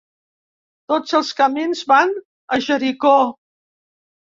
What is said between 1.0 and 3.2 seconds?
els camins van a Jericó